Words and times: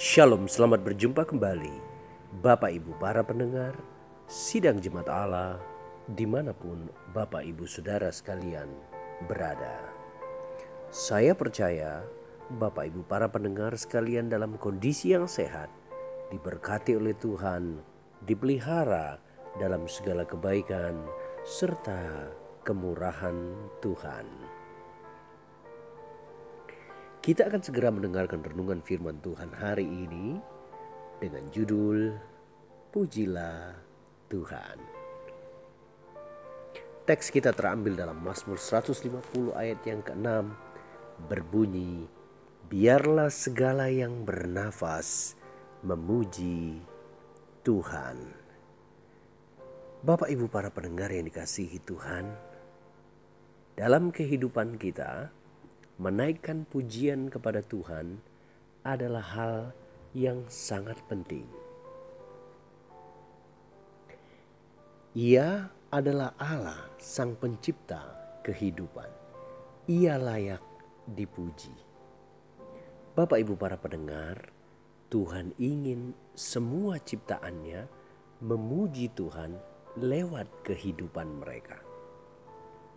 Shalom, 0.00 0.48
selamat 0.48 0.80
berjumpa 0.80 1.28
kembali 1.28 1.76
Bapak 2.40 2.72
Ibu 2.72 2.96
para 2.96 3.20
pendengar 3.20 3.76
Sidang 4.24 4.80
Jemaat 4.80 5.12
Allah 5.12 5.60
di 6.08 6.24
mana 6.24 6.56
pun 6.56 6.88
Bapak 7.12 7.44
Ibu 7.44 7.68
Saudara 7.68 8.08
sekalian 8.08 8.64
berada 9.28 9.76
Saya 10.88 11.36
percaya 11.36 12.00
Bapak 12.48 12.88
Ibu 12.88 13.04
para 13.04 13.28
pendengar 13.28 13.76
sekalian 13.76 14.32
dalam 14.32 14.56
kondisi 14.56 15.12
yang 15.12 15.28
sehat 15.28 15.68
Diberkati 16.32 16.96
oleh 16.96 17.12
Tuhan, 17.20 17.84
dipelihara 18.24 19.20
dalam 19.60 19.84
segala 19.84 20.24
kebaikan 20.24 20.96
serta 21.44 22.32
kemurahan 22.64 23.36
Tuhan. 23.84 24.39
Kita 27.20 27.52
akan 27.52 27.60
segera 27.60 27.92
mendengarkan 27.92 28.40
renungan 28.40 28.80
firman 28.80 29.20
Tuhan 29.20 29.52
hari 29.52 29.84
ini 29.84 30.40
dengan 31.20 31.44
judul 31.52 32.16
Pujilah 32.88 33.76
Tuhan. 34.32 34.80
Teks 37.04 37.28
kita 37.28 37.52
terambil 37.52 37.92
dalam 37.92 38.24
Mazmur 38.24 38.56
150 38.56 39.52
ayat 39.52 39.84
yang 39.84 40.00
ke-6 40.00 40.48
berbunyi 41.28 42.08
Biarlah 42.72 43.28
segala 43.28 43.92
yang 43.92 44.24
bernafas 44.24 45.36
memuji 45.84 46.80
Tuhan. 47.60 48.16
Bapak 50.00 50.32
Ibu 50.32 50.48
para 50.48 50.72
pendengar 50.72 51.12
yang 51.12 51.28
dikasihi 51.28 51.84
Tuhan, 51.84 52.32
dalam 53.76 54.08
kehidupan 54.08 54.80
kita, 54.80 55.28
menaikkan 56.00 56.64
pujian 56.64 57.28
kepada 57.28 57.60
Tuhan 57.60 58.24
adalah 58.88 59.20
hal 59.20 59.56
yang 60.16 60.48
sangat 60.48 60.96
penting. 61.12 61.44
Ia 65.12 65.68
adalah 65.92 66.32
Allah, 66.40 66.88
Sang 66.96 67.36
Pencipta 67.36 68.00
kehidupan. 68.40 69.12
Ia 69.92 70.16
layak 70.16 70.64
dipuji. 71.04 71.76
Bapak, 73.12 73.44
ibu, 73.44 73.52
para 73.60 73.76
pendengar, 73.76 74.48
Tuhan 75.12 75.52
ingin 75.60 76.16
semua 76.32 76.96
ciptaannya 76.96 77.84
memuji 78.40 79.12
Tuhan 79.12 79.52
lewat 80.00 80.64
kehidupan 80.64 81.44
mereka. 81.44 81.76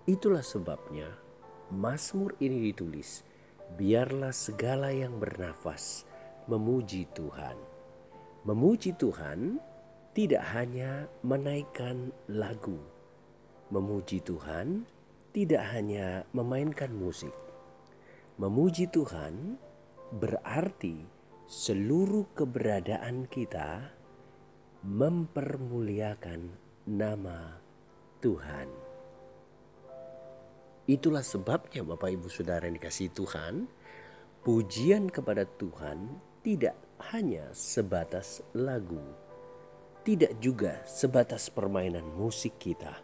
Itulah 0.08 0.45
sebabnya 0.45 1.23
Mazmur 1.72 2.36
ini 2.44 2.73
ditulis, 2.73 3.23
biarlah 3.80 4.36
segala 4.36 4.92
yang 4.92 5.16
bernafas 5.22 6.03
memuji 6.52 7.08
Tuhan. 7.16 7.55
Memuji 8.44 8.92
Tuhan 9.00 9.64
tidak 10.11 10.44
hanya 10.52 11.08
menaikkan 11.23 12.11
lagu. 12.28 12.75
Memuji 13.72 14.20
Tuhan 14.20 14.83
tidak 15.31 15.64
hanya 15.72 16.28
memainkan 16.36 16.92
musik. 16.92 17.33
Memuji 18.36 18.92
Tuhan 18.92 19.58
berarti 20.14 21.08
seluruh 21.48 22.30
keberadaan 22.38 23.25
kita 23.31 23.89
mempermuliakan 24.83 26.53
nama 26.86 27.58
Tuhan. 28.20 28.83
Itulah 30.84 31.23
sebabnya 31.23 31.80
Bapak 31.80 32.12
Ibu 32.12 32.28
Saudara 32.28 32.67
yang 32.67 32.76
dikasih 32.76 33.16
Tuhan, 33.16 33.72
pujian 34.44 35.08
kepada 35.08 35.48
Tuhan 35.48 36.20
tidak 36.44 36.76
hanya 37.16 37.48
sebatas 37.56 38.44
lagu, 38.52 39.00
tidak 40.04 40.36
juga 40.44 40.83
sebatas 40.83 41.48
permainan 41.48 42.04
musik 42.20 42.60
kita, 42.60 42.99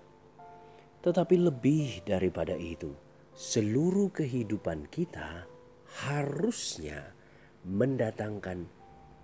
tetapi 0.99 1.39
lebih 1.39 2.03
daripada 2.03 2.59
itu, 2.59 2.91
seluruh 3.31 4.11
kehidupan 4.11 4.91
kita 4.91 5.47
harusnya 6.03 7.15
mendatangkan 7.63 8.67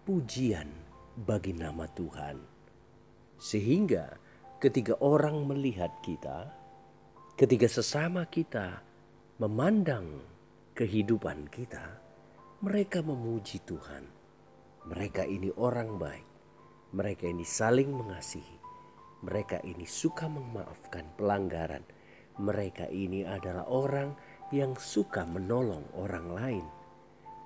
pujian 0.08 0.72
bagi 1.28 1.52
nama 1.52 1.92
Tuhan, 1.92 2.40
sehingga 3.36 4.16
ketika 4.64 4.96
orang 5.04 5.44
melihat 5.44 5.92
kita, 6.00 6.56
Ketika 7.36 7.68
sesama 7.68 8.24
kita 8.32 8.80
memandang 9.44 10.24
kehidupan 10.72 11.52
kita, 11.52 12.00
mereka 12.64 13.04
memuji 13.04 13.60
Tuhan. 13.60 14.08
Mereka 14.88 15.28
ini 15.28 15.52
orang 15.60 16.00
baik, 16.00 16.24
mereka 16.96 17.28
ini 17.28 17.44
saling 17.44 17.92
mengasihi, 17.92 18.56
mereka 19.20 19.60
ini 19.68 19.84
suka 19.84 20.32
memaafkan 20.32 21.12
pelanggaran, 21.20 21.84
mereka 22.40 22.88
ini 22.88 23.28
adalah 23.28 23.68
orang 23.68 24.16
yang 24.56 24.72
suka 24.80 25.28
menolong 25.28 25.84
orang 25.92 26.28
lain. 26.32 26.66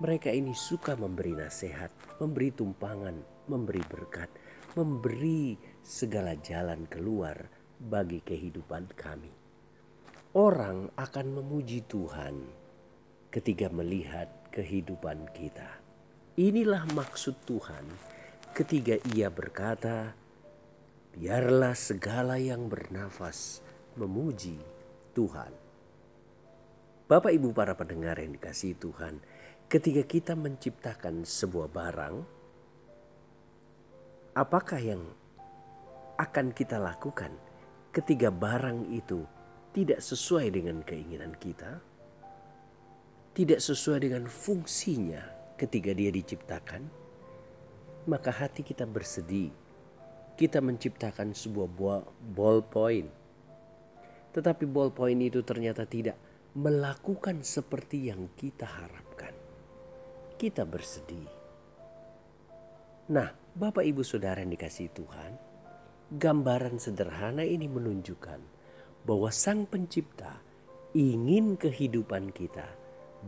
Mereka 0.05 0.29
ini 0.29 0.53
suka 0.53 0.93
memberi 0.93 1.33
nasihat, 1.33 1.89
memberi 2.21 2.53
tumpangan, 2.53 3.49
memberi 3.49 3.81
berkat, 3.89 4.29
memberi 4.77 5.57
segala 5.81 6.37
jalan 6.37 6.85
keluar 6.85 7.49
bagi 7.81 8.21
kehidupan 8.21 8.93
kami. 8.93 9.38
Orang 10.29 10.93
akan 10.93 11.41
memuji 11.41 11.81
Tuhan 11.89 12.37
ketika 13.33 13.65
melihat 13.73 14.29
kehidupan 14.53 15.25
kita. 15.33 15.81
Inilah 16.37 16.85
maksud 16.93 17.33
Tuhan 17.49 17.81
ketika 18.53 19.01
Ia 19.17 19.33
berkata, 19.33 20.13
"Biarlah 21.17 21.73
segala 21.73 22.37
yang 22.37 22.69
bernafas 22.69 23.65
memuji 23.97 24.61
Tuhan." 25.17 25.49
Bapak, 27.09 27.33
ibu, 27.33 27.49
para 27.49 27.73
pendengar 27.73 28.21
yang 28.21 28.37
dikasihi 28.37 28.77
Tuhan, 28.77 29.17
ketika 29.65 30.05
kita 30.05 30.37
menciptakan 30.37 31.25
sebuah 31.25 31.73
barang, 31.73 32.15
apakah 34.37 34.77
yang 34.77 35.01
akan 36.21 36.53
kita 36.53 36.77
lakukan 36.77 37.33
ketika 37.89 38.29
barang 38.29 38.93
itu 38.93 39.25
tidak 39.73 40.01
sesuai 40.01 40.49
dengan 40.49 40.81
keinginan 40.81 41.37
kita, 41.37 41.77
tidak 43.37 43.61
sesuai 43.61 44.09
dengan 44.09 44.25
fungsinya 44.25 45.21
ketika 45.55 45.93
dia 45.93 46.09
diciptakan, 46.09 46.89
maka 48.09 48.33
hati 48.33 48.65
kita 48.65 48.89
bersedih. 48.89 49.53
Kita 50.39 50.63
menciptakan 50.63 51.35
sebuah 51.35 51.67
ballpoint, 52.31 53.11
tetapi 54.31 54.63
ballpoint 54.71 55.19
itu 55.19 55.43
ternyata 55.43 55.83
tidak 55.83 56.15
melakukan 56.55 57.43
seperti 57.43 58.07
yang 58.07 58.31
kita 58.39 58.63
harapkan. 58.63 59.35
Kita 60.39 60.63
bersedih. 60.63 61.27
Nah, 63.11 63.35
Bapak 63.51 63.83
Ibu 63.83 63.99
Saudara 64.05 64.39
yang 64.39 64.55
dikasih 64.55 64.95
Tuhan, 64.95 65.31
gambaran 66.15 66.79
sederhana 66.79 67.43
ini 67.43 67.67
menunjukkan 67.67 68.58
bahwa 69.07 69.31
Sang 69.31 69.63
Pencipta 69.63 70.41
ingin 70.95 71.53
kehidupan 71.53 72.33
kita 72.33 72.65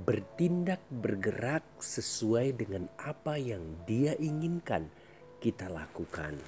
bertindak 0.08 0.80
bergerak 0.88 1.62
sesuai 1.78 2.56
dengan 2.56 2.88
apa 2.96 3.36
yang 3.36 3.62
Dia 3.84 4.16
inginkan 4.16 4.88
kita 5.44 5.68
lakukan. 5.68 6.40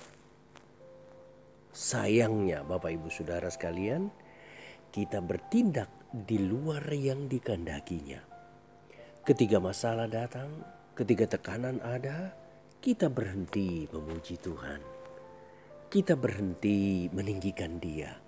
Sayangnya, 1.73 2.61
Bapak 2.63 2.93
Ibu 2.93 3.09
Saudara 3.09 3.49
sekalian, 3.49 4.07
kita 4.93 5.19
bertindak 5.19 5.89
di 6.13 6.37
luar 6.37 6.85
yang 6.93 7.25
dikandakinya. 7.25 8.21
Ketika 9.25 9.57
masalah 9.57 10.05
datang, 10.05 10.61
ketika 10.93 11.35
tekanan 11.35 11.81
ada, 11.81 12.31
kita 12.79 13.09
berhenti 13.09 13.89
memuji 13.89 14.37
Tuhan. 14.37 14.79
Kita 15.89 16.13
berhenti 16.13 17.09
meninggikan 17.09 17.81
Dia 17.81 18.22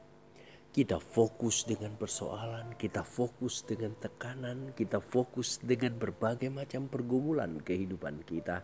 kita 0.76 1.00
fokus 1.00 1.64
dengan 1.64 1.96
persoalan, 1.96 2.76
kita 2.76 3.00
fokus 3.08 3.64
dengan 3.64 3.96
tekanan, 3.96 4.76
kita 4.76 5.00
fokus 5.00 5.64
dengan 5.64 5.96
berbagai 5.96 6.52
macam 6.52 6.92
pergumulan 6.92 7.64
kehidupan 7.64 8.28
kita, 8.28 8.60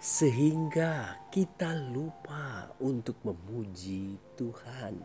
sehingga 0.00 1.20
kita 1.28 1.68
lupa 1.92 2.72
untuk 2.80 3.20
memuji 3.28 4.16
Tuhan. 4.40 4.96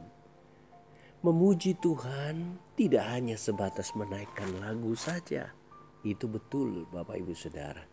Memuji 1.27 1.75
Tuhan 1.75 2.55
tidak 2.79 3.03
hanya 3.11 3.35
sebatas 3.35 3.91
menaikkan 3.91 4.63
lagu 4.63 4.95
saja, 4.95 5.51
itu 6.07 6.23
betul, 6.23 6.87
Bapak 6.87 7.19
Ibu 7.19 7.35
Saudara. 7.35 7.83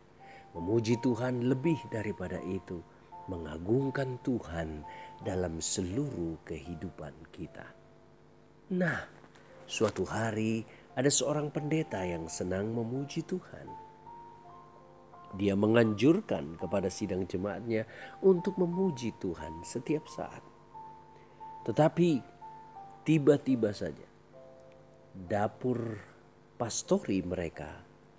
Memuji 0.55 1.03
Tuhan 1.03 1.51
lebih 1.51 1.83
daripada 1.91 2.39
itu, 2.47 2.79
mengagungkan 3.27 4.23
Tuhan 4.23 4.87
dalam 5.27 5.59
seluruh 5.59 6.39
kehidupan 6.47 7.35
kita. 7.35 7.86
Nah, 8.67 8.99
suatu 9.63 10.03
hari 10.03 10.67
ada 10.99 11.07
seorang 11.07 11.55
pendeta 11.55 12.03
yang 12.03 12.27
senang 12.27 12.75
memuji 12.75 13.23
Tuhan. 13.23 13.71
Dia 15.39 15.55
menganjurkan 15.55 16.59
kepada 16.59 16.91
sidang 16.91 17.31
jemaatnya 17.31 17.87
untuk 18.27 18.59
memuji 18.59 19.15
Tuhan 19.23 19.63
setiap 19.63 20.11
saat. 20.11 20.43
Tetapi 21.63 22.11
tiba-tiba 23.07 23.71
saja 23.71 24.07
dapur 25.15 26.03
pastori 26.59 27.23
mereka 27.23 27.71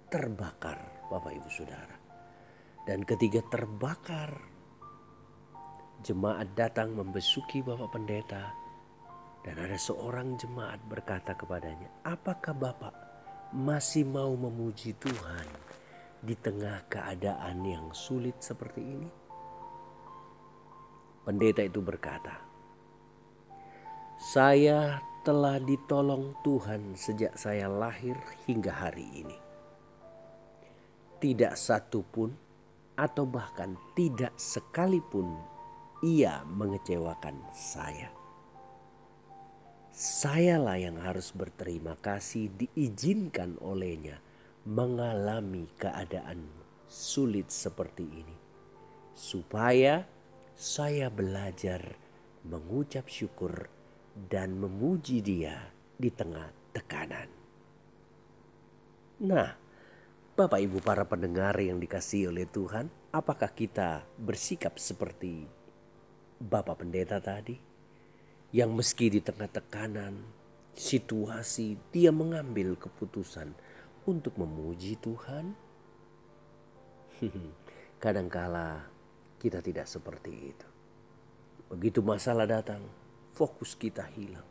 terbakar, 0.07 1.11
Bapak 1.11 1.43
Ibu 1.43 1.49
Saudara. 1.51 1.97
Dan 2.87 3.03
ketika 3.03 3.43
terbakar, 3.51 4.31
jemaat 6.07 6.55
datang 6.55 6.95
membesuki 6.95 7.59
Bapak 7.59 7.99
Pendeta 7.99 8.66
dan 9.45 9.55
ada 9.63 9.77
seorang 9.77 10.35
jemaat 10.35 10.81
berkata 10.89 11.37
kepadanya, 11.37 11.87
"Apakah 12.03 12.51
Bapak 12.51 12.95
masih 13.55 14.03
mau 14.03 14.35
memuji 14.35 14.91
Tuhan 14.97 15.47
di 16.19 16.35
tengah 16.35 16.83
keadaan 16.89 17.63
yang 17.63 17.87
sulit 17.95 18.41
seperti 18.41 18.81
ini? 18.81 19.09
Pendeta 21.23 21.63
itu 21.63 21.79
berkata, 21.83 22.35
"Saya 24.17 24.99
telah 25.21 25.59
ditolong 25.59 26.39
Tuhan 26.43 26.95
sejak 26.95 27.35
saya 27.35 27.67
lahir 27.67 28.15
hingga 28.47 28.71
hari 28.71 29.07
ini. 29.23 29.37
Tidak 31.17 31.53
satu 31.55 32.03
pun, 32.03 32.29
atau 32.97 33.23
bahkan 33.29 33.77
tidak 33.93 34.33
sekalipun, 34.35 35.39
ia 36.03 36.43
mengecewakan 36.47 37.47
saya." 37.55 38.16
Sayalah 39.97 40.77
yang 40.77 41.01
harus 41.01 41.33
berterima 41.33 41.97
kasih 41.97 42.53
diizinkan 42.53 43.57
olehnya 43.57 44.21
mengalami 44.61 45.65
keadaan 45.73 46.45
sulit 46.85 47.49
seperti 47.49 48.05
ini. 48.05 48.37
Supaya 49.17 50.05
saya 50.53 51.09
belajar 51.09 51.97
mengucap 52.45 53.09
syukur 53.09 53.73
dan 54.29 54.61
memuji 54.61 55.25
dia 55.25 55.73
di 55.97 56.13
tengah 56.13 56.45
tekanan. 56.77 57.33
Nah, 59.25 59.49
Bapak 60.37 60.61
Ibu 60.61 60.77
para 60.85 61.09
pendengar 61.09 61.57
yang 61.57 61.81
dikasih 61.81 62.29
oleh 62.29 62.45
Tuhan, 62.45 62.93
apakah 63.09 63.49
kita 63.49 64.05
bersikap 64.21 64.77
seperti 64.77 65.49
Bapak 66.37 66.85
Pendeta 66.85 67.17
tadi? 67.17 67.76
Yang 68.55 68.71
meski 68.71 69.11
di 69.11 69.19
tengah 69.19 69.51
tekanan 69.51 70.37
situasi 70.77 71.75
dia 71.89 72.13
mengambil 72.13 72.77
keputusan 72.77 73.51
untuk 74.05 74.37
memuji 74.37 74.95
Tuhan. 75.01 75.57
Kadangkala 78.03 78.85
kita 79.41 79.59
tidak 79.59 79.89
seperti 79.89 80.31
itu. 80.53 80.67
Begitu 81.67 81.99
masalah 81.99 82.47
datang, 82.47 82.79
fokus 83.35 83.75
kita 83.75 84.07
hilang, 84.15 84.47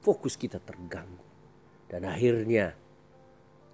fokus 0.00 0.38
kita 0.38 0.56
terganggu, 0.62 1.26
dan 1.90 2.08
akhirnya 2.08 2.72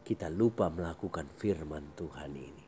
kita 0.03 0.27
lupa 0.27 0.67
melakukan 0.73 1.31
firman 1.39 1.95
Tuhan 1.95 2.33
ini. 2.35 2.67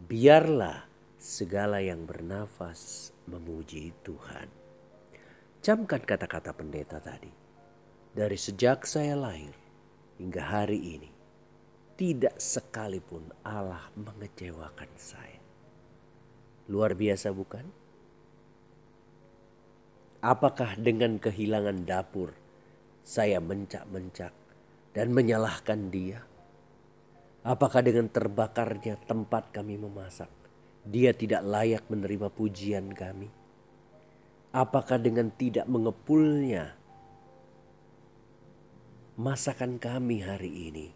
Biarlah 0.00 0.88
segala 1.20 1.84
yang 1.84 2.08
bernafas 2.08 3.12
memuji 3.28 3.92
Tuhan. 4.00 4.63
Camkan 5.64 6.04
kata-kata 6.04 6.52
pendeta 6.52 7.00
tadi. 7.00 7.32
Dari 8.12 8.36
sejak 8.36 8.84
saya 8.84 9.16
lahir 9.16 9.56
hingga 10.20 10.44
hari 10.44 10.76
ini, 10.76 11.08
tidak 11.96 12.36
sekalipun 12.36 13.32
Allah 13.40 13.88
mengecewakan 13.96 14.92
saya. 15.00 15.40
Luar 16.68 16.92
biasa 16.92 17.32
bukan? 17.32 17.64
Apakah 20.20 20.76
dengan 20.76 21.16
kehilangan 21.16 21.88
dapur 21.88 22.36
saya 23.00 23.40
mencak-mencak 23.40 24.36
dan 24.92 25.16
menyalahkan 25.16 25.88
dia? 25.88 26.20
Apakah 27.40 27.80
dengan 27.80 28.12
terbakarnya 28.12 29.00
tempat 29.08 29.48
kami 29.48 29.80
memasak, 29.80 30.28
dia 30.84 31.16
tidak 31.16 31.40
layak 31.40 31.88
menerima 31.88 32.28
pujian 32.28 32.92
kami? 32.92 33.43
Apakah 34.54 35.02
dengan 35.02 35.34
tidak 35.34 35.66
mengepulnya 35.66 36.78
masakan 39.18 39.82
kami 39.82 40.22
hari 40.22 40.70
ini 40.70 40.88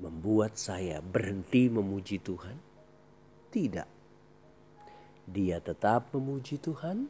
membuat 0.00 0.56
saya 0.56 1.04
berhenti 1.04 1.68
memuji 1.68 2.16
Tuhan? 2.16 2.56
Tidak. 3.52 3.88
Dia 5.28 5.60
tetap 5.60 6.08
memuji 6.16 6.56
Tuhan 6.56 7.04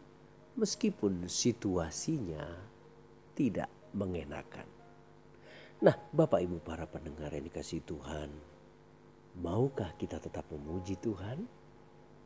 meskipun 0.59 1.31
situasinya 1.31 2.43
tidak 3.39 3.71
mengenakan. 3.95 4.67
Nah, 5.87 5.95
Bapak 6.11 6.43
Ibu 6.43 6.59
para 6.67 6.83
pendengar 6.91 7.31
yang 7.31 7.47
dikasih 7.47 7.79
Tuhan, 7.87 8.35
maukah 9.39 9.95
kita 10.03 10.19
tetap 10.19 10.51
memuji 10.51 10.99
Tuhan 10.99 11.47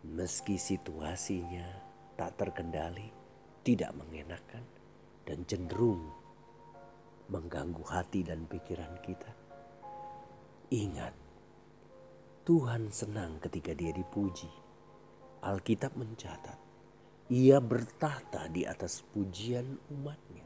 meski 0.00 0.56
situasinya 0.56 1.89
tak 2.20 2.36
terkendali, 2.36 3.08
tidak 3.64 3.96
mengenakan, 3.96 4.60
dan 5.24 5.40
cenderung 5.48 6.04
mengganggu 7.32 7.80
hati 7.88 8.20
dan 8.20 8.44
pikiran 8.44 8.92
kita. 9.00 9.32
Ingat, 10.68 11.16
Tuhan 12.44 12.92
senang 12.92 13.40
ketika 13.40 13.72
Dia 13.72 13.96
dipuji. 13.96 14.52
Alkitab 15.40 15.96
mencatat, 15.96 16.60
Ia 17.32 17.56
bertahta 17.56 18.52
di 18.52 18.68
atas 18.68 19.00
pujian 19.00 19.80
umatnya. 19.88 20.44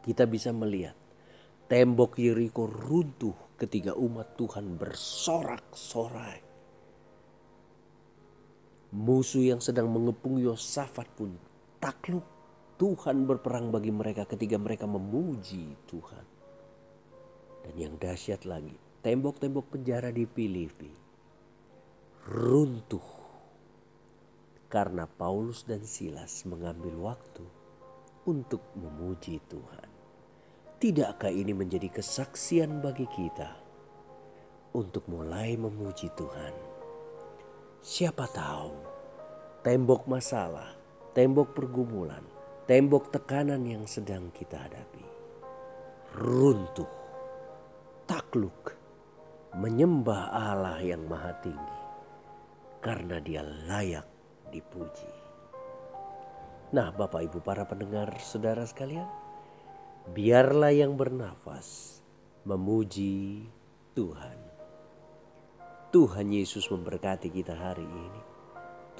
Kita 0.00 0.24
bisa 0.24 0.48
melihat 0.56 0.96
tembok 1.68 2.16
Yeriko 2.16 2.64
runtuh 2.64 3.36
ketika 3.60 3.92
umat 3.92 4.32
Tuhan 4.40 4.80
bersorak-sorai 4.80 6.45
Musuh 8.96 9.44
yang 9.44 9.60
sedang 9.60 9.92
mengepung 9.92 10.40
Yosafat 10.40 11.04
pun 11.12 11.36
takluk. 11.76 12.24
Tuhan 12.76 13.24
berperang 13.24 13.72
bagi 13.72 13.88
mereka 13.92 14.28
ketika 14.28 14.56
mereka 14.56 14.84
memuji 14.84 15.76
Tuhan. 15.88 16.24
Dan 17.64 17.74
yang 17.76 17.94
dahsyat 17.96 18.44
lagi, 18.44 18.76
tembok-tembok 19.00 19.72
penjara 19.72 20.12
di 20.12 20.28
Filipi 20.28 20.92
runtuh 22.26 23.04
karena 24.66 25.06
Paulus 25.06 25.62
dan 25.62 25.86
Silas 25.86 26.42
mengambil 26.42 26.98
waktu 26.98 27.46
untuk 28.26 28.60
memuji 28.74 29.38
Tuhan. 29.46 29.88
Tidakkah 30.82 31.30
ini 31.30 31.54
menjadi 31.54 31.88
kesaksian 31.88 32.82
bagi 32.82 33.06
kita 33.08 33.56
untuk 34.74 35.06
mulai 35.08 35.54
memuji 35.56 36.10
Tuhan? 36.18 36.65
Siapa 37.86 38.26
tahu 38.26 38.74
tembok 39.62 40.10
masalah, 40.10 40.74
tembok 41.14 41.54
pergumulan, 41.54 42.26
tembok 42.66 43.14
tekanan 43.14 43.62
yang 43.62 43.86
sedang 43.86 44.34
kita 44.34 44.58
hadapi 44.58 45.06
runtuh, 46.16 46.88
takluk, 48.08 48.72
menyembah 49.52 50.32
Allah 50.32 50.80
yang 50.80 51.04
maha 51.04 51.36
tinggi 51.44 51.78
karena 52.80 53.20
dia 53.20 53.44
layak 53.44 54.08
dipuji. 54.48 55.12
Nah 56.72 56.90
Bapak 56.90 57.20
Ibu 57.28 57.38
para 57.44 57.68
pendengar 57.68 58.16
saudara 58.18 58.64
sekalian, 58.64 59.06
biarlah 60.10 60.72
yang 60.72 60.96
bernafas 60.96 62.00
memuji 62.48 63.44
Tuhan. 63.92 64.45
Tuhan 65.96 66.28
Yesus 66.28 66.68
memberkati 66.68 67.32
kita 67.32 67.56
hari 67.56 67.88
ini. 67.88 68.20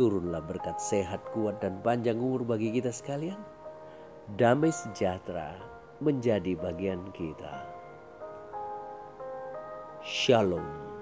Turunlah 0.00 0.40
berkat 0.40 0.80
sehat, 0.80 1.20
kuat, 1.28 1.60
dan 1.60 1.76
panjang 1.84 2.16
umur 2.16 2.40
bagi 2.40 2.72
kita 2.72 2.88
sekalian. 2.88 3.36
Damai 4.40 4.72
sejahtera 4.72 5.60
menjadi 6.00 6.56
bagian 6.56 7.04
kita. 7.12 7.68
Shalom. 10.00 10.95